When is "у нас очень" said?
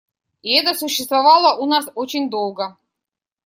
1.61-2.31